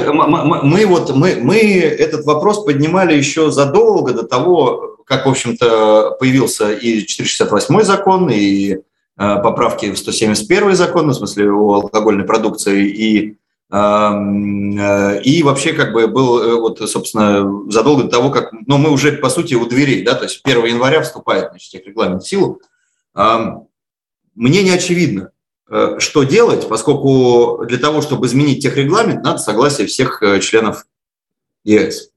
[0.63, 6.73] мы вот мы, мы этот вопрос поднимали еще задолго до того, как, в общем-то, появился
[6.73, 8.77] и 468 закон, и
[9.17, 13.39] поправки в 171 закон, в смысле о алкогольной продукции, и
[13.75, 19.29] И вообще как бы был, вот, собственно, задолго до того, как, ну, мы уже, по
[19.29, 22.61] сути, у дверей, да, то есть 1 января вступает, значит, регламент в силу.
[23.15, 25.33] Мне не очевидно,
[25.69, 30.87] Э, что делать, поскольку для того, чтобы изменить техрегламент, надо согласие всех э, членов
[31.65, 32.11] ЕС.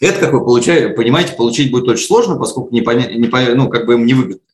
[0.00, 3.86] Это, как вы получаете, понимаете, получить будет очень сложно, поскольку не, поня, не, ну, как
[3.86, 4.42] бы им не выгодно.
[4.42, 4.47] Э,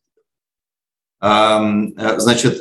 [1.27, 2.61] значит,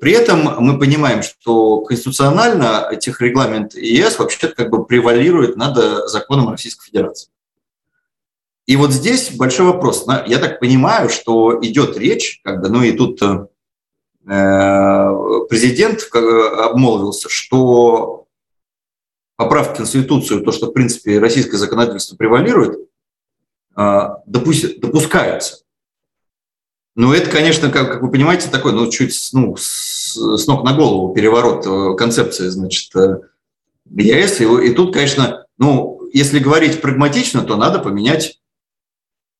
[0.00, 6.86] при этом мы понимаем, что конституционально техрегламент ЕС вообще как бы превалирует над законом Российской
[6.86, 7.30] Федерации.
[8.64, 10.06] И вот здесь большой вопрос.
[10.26, 13.20] Я так понимаю, что идет речь, как бы, ну и тут
[14.28, 15.10] Э,
[15.48, 18.26] президент обмолвился, что
[19.36, 22.78] поправки в Конституцию, то, что, в принципе, российское законодательство превалирует,
[23.76, 25.62] э, допускаются.
[26.98, 30.72] Но это, конечно, как, как вы понимаете, такой, ну, чуть ну, с, с ног на
[30.72, 32.90] голову переворот э, концепции, значит,
[33.88, 34.40] ЕС.
[34.40, 38.40] И, и тут, конечно, ну, если говорить прагматично, то надо поменять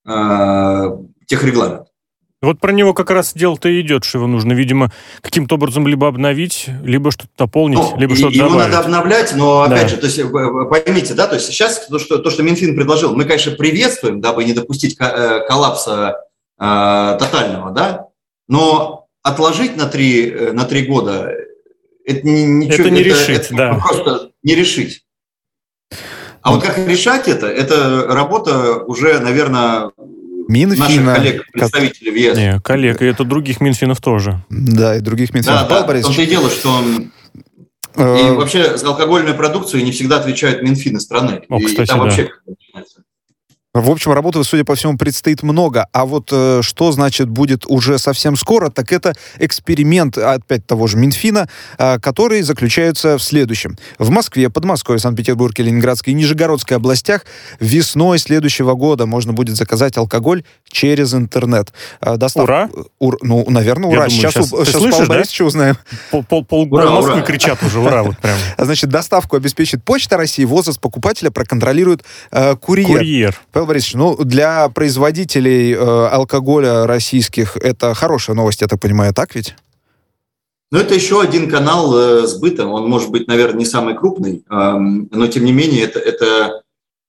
[0.06, 1.88] э, техрегламент.
[2.40, 6.06] Вот про него как раз дело-то и идет, что его нужно, видимо, каким-то образом либо
[6.06, 8.72] обновить, либо что-то дополнить, ну, либо что-то Его добавить.
[8.72, 9.88] надо обновлять, но, опять да.
[9.88, 10.22] же, то есть,
[10.70, 14.44] поймите, да, то есть сейчас то что, то, что Минфин предложил, мы, конечно, приветствуем, дабы
[14.44, 16.27] не допустить э, коллапса э,
[16.58, 18.08] тотального, да,
[18.48, 21.32] но отложить на три, э, на три года
[22.04, 22.86] это ничего...
[22.86, 23.74] Это не это, решить, это да.
[23.74, 25.04] Просто не решить.
[26.40, 29.90] А вот как решать это, это работа уже, наверное,
[30.48, 30.78] Минфина.
[30.78, 32.36] Наших коллег, представителей ЕС.
[32.36, 34.42] Не, коллег, и это других Минфинов тоже.
[34.48, 35.68] Да, и других Минфинов.
[35.68, 37.12] Да, да, в том-то и дело, что он...
[37.96, 41.42] Э, и вообще за алкогольную продукцию не всегда отвечают Минфины страны.
[41.50, 42.04] О, кстати, и там да.
[42.04, 42.30] вообще
[43.74, 45.86] в общем, работы, судя по всему, предстоит много.
[45.92, 50.96] А вот э, что, значит, будет уже совсем скоро, так это эксперимент опять того же
[50.96, 53.76] Минфина, э, который заключается в следующем.
[53.98, 57.26] В Москве, Подмосковье, Санкт-Петербурге, Ленинградской и Нижегородской областях
[57.60, 61.72] весной следующего года можно будет заказать алкоголь через интернет.
[62.00, 62.44] Э, достав...
[62.44, 62.68] Ура!
[62.98, 63.18] Ур...
[63.22, 64.04] Ну, наверное, ура.
[64.04, 64.64] Я сейчас, сейчас, у...
[64.64, 65.44] сейчас слышишь, Павла да?
[65.44, 65.76] узнаем.
[66.10, 68.36] Пол, пол, пол Москвы кричат уже, ура, вот прям.
[68.58, 72.98] Значит, доставку обеспечит Почта России, возраст покупателя проконтролирует э, курьер.
[72.98, 73.40] Курьер.
[73.52, 79.34] Павел Борисович, ну, для производителей э, алкоголя российских это хорошая новость, я так понимаю, так
[79.34, 79.54] ведь?
[80.70, 82.66] Ну, это еще один канал э, сбыта.
[82.66, 86.62] Он может быть, наверное, не самый крупный, э, но тем не менее это, это,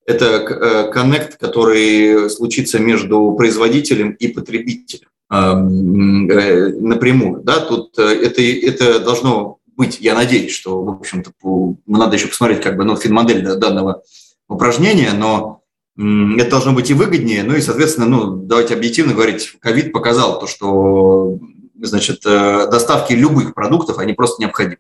[0.09, 7.43] это э, коннект, который случится между производителем и потребителем эм, э, напрямую.
[7.43, 7.59] Да?
[7.59, 12.61] Тут э, это, это должно быть, я надеюсь, что, в общем-то, по, надо еще посмотреть
[12.61, 14.01] как бы, ну, финмодель данного
[14.47, 15.61] упражнения, но
[15.95, 20.47] это должно быть и выгоднее, ну и, соответственно, ну, давайте объективно говорить, ковид показал то,
[20.47, 21.37] что
[21.79, 24.77] значит, доставки любых продуктов, они просто необходимы.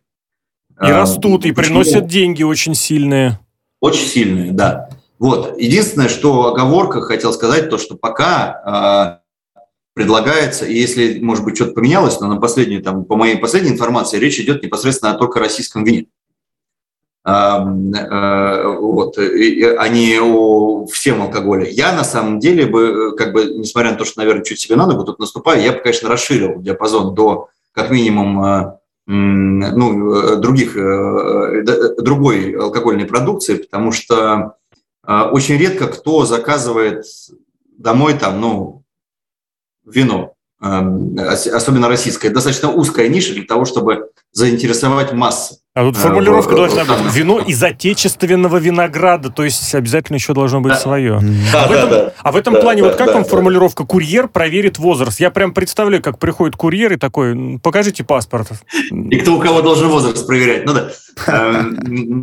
[0.81, 1.81] И растут, и Почему?
[1.81, 3.37] приносят деньги очень сильные.
[3.81, 4.89] Очень сильные, да.
[5.19, 5.59] Вот.
[5.59, 9.59] Единственное, что оговорка хотел сказать, то, что пока э,
[9.93, 14.17] предлагается, и если, может быть, что-то поменялось, но на последнюю, там, по моей последней информации,
[14.17, 16.05] речь идет непосредственно только о российском вине.
[17.25, 17.59] Э,
[18.79, 21.69] вот, а не о всем алкоголе.
[21.69, 24.87] Я на самом деле бы, как бы, несмотря на то, что, наверное, чуть себе на
[24.87, 31.63] ногу тут наступаю, я бы, конечно, расширил диапазон до как минимум э, ну, других, э,
[31.97, 34.55] другой алкогольной продукции, потому что
[35.31, 37.05] очень редко кто заказывает
[37.77, 38.83] домой там, ну,
[39.85, 40.33] вино.
[40.61, 45.59] Эм, особенно российская, достаточно узкая ниша для того, чтобы заинтересовать массы.
[45.79, 50.75] А тут формулировка должна быть вино из отечественного винограда, то есть обязательно еще должно быть
[50.75, 51.21] свое.
[51.53, 53.23] Да, а, в этом, да, а в этом да, плане, да, вот как да, вам
[53.23, 53.29] да.
[53.29, 55.21] формулировка «курьер проверит возраст»?
[55.21, 58.49] Я прям представляю, как приходит курьер и такой, покажите паспорт.
[58.91, 60.91] И кто у кого должен возраст проверять, ну да.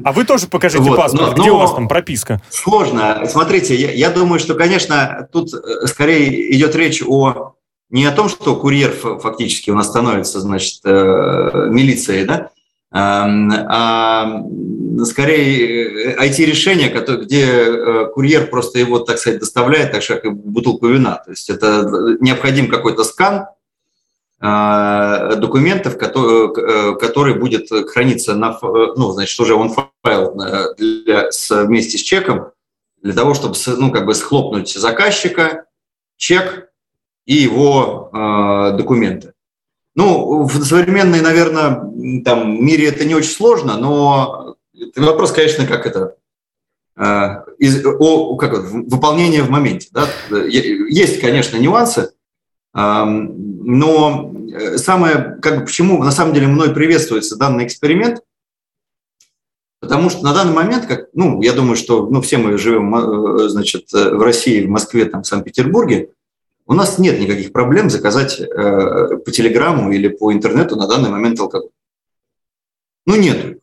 [0.05, 2.43] А вы тоже покажите паспорт, где у вас там прописка?
[2.51, 3.23] Сложно.
[3.27, 7.55] Смотрите, я думаю, что, конечно, тут э, скорее идет речь о
[7.89, 12.51] не о том, что курьер фактически у нас становится, значит, э, милицией, да,
[12.99, 14.43] а
[15.05, 20.89] скорее IT-решение, э, где э, курьер просто его, так сказать, доставляет, так же, как бутылку
[20.89, 21.23] вина.
[21.25, 23.47] То есть это необходим какой-то скан
[24.39, 30.35] документов, который, который будет храниться на, ну, значит, уже он файл
[30.77, 31.31] для,
[31.65, 32.51] вместе с чеком,
[33.03, 35.65] для того, чтобы, ну, как бы схлопнуть заказчика,
[36.19, 36.67] чек,
[37.27, 39.33] и его э, документы.
[39.97, 44.57] Ну, в современной, наверное, там, мире это не очень сложно, но
[44.95, 46.17] вопрос, конечно, как это,
[46.97, 49.89] э, из, о, как выполнение в моменте.
[49.93, 50.07] Да?
[50.31, 52.11] Есть, конечно, нюансы,
[52.75, 54.35] э, но
[54.77, 58.21] самое, как почему на самом деле мной приветствуется данный эксперимент,
[59.79, 63.49] Потому что на данный момент, как, ну, я думаю, что ну, все мы живем э,
[63.51, 66.11] значит, в России, в Москве, там, в Санкт-Петербурге,
[66.67, 68.45] у нас нет никаких проблем заказать э,
[69.25, 71.71] по телеграмму или по интернету на данный момент алкоголь.
[73.07, 73.61] Ну, нету.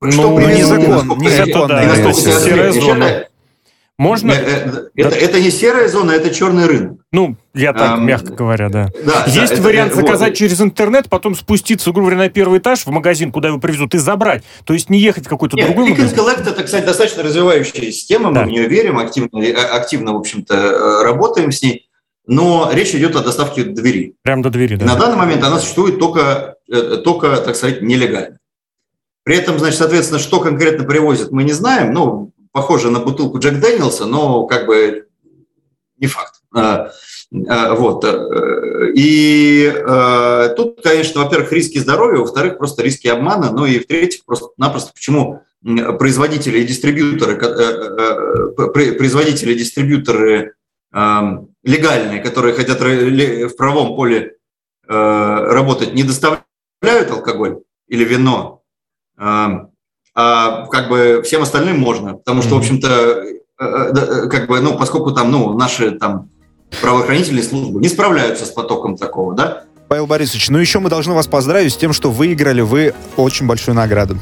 [0.00, 1.14] Ну, что ну, незаконно.
[1.20, 2.12] Незаконно.
[2.14, 3.26] Серая зона.
[3.96, 4.32] Можно?
[4.32, 5.16] Э, э, это, да.
[5.16, 6.98] это не серая зона, это черный рынок.
[7.12, 8.88] Ну, я так, эм, мягко говоря, да.
[9.04, 10.38] да Есть да, вариант это, заказать вот.
[10.38, 13.98] через интернет, потом спуститься, грубо говоря, на первый этаж в магазин, куда его привезут, и
[13.98, 14.42] забрать.
[14.64, 16.18] То есть не ехать в какой-то Нет, другой магазин.
[16.18, 18.40] Collect– это, кстати, достаточно развивающая система, да.
[18.40, 21.83] мы в нее верим, активно, э, активно, в общем-то, работаем с ней.
[22.26, 24.14] Но речь идет о доставке до двери.
[24.22, 24.86] Прямо до двери, да.
[24.86, 26.56] на данный момент она существует только,
[27.04, 28.38] только, так сказать, нелегально.
[29.24, 31.92] При этом, значит, соответственно, что конкретно привозят, мы не знаем.
[31.92, 35.06] Ну, похоже на бутылку Джек Дэниелса, но как бы
[35.98, 36.34] не факт.
[36.54, 36.90] А,
[37.48, 38.04] а, вот.
[38.04, 44.24] Э, и э, тут, конечно, во-первых, риски здоровья, во-вторых, просто риски обмана, ну и в-третьих,
[44.24, 45.42] просто-напросто почему
[45.98, 50.54] производители и дистрибьюторы, э, производители и дистрибьюторы
[51.64, 54.36] легальные, которые хотят в правом поле
[54.86, 58.62] работать, не доставляют алкоголь или вино,
[60.14, 64.78] а как бы всем остальным можно, потому что, в общем-то, э, э, как бы, ну,
[64.78, 66.30] поскольку там, ну, наши там
[66.80, 71.26] правоохранительные службы не справляются с потоком такого, да, Павел Борисович, ну еще мы должны вас
[71.26, 74.18] поздравить с тем, что выиграли вы очень большую награду.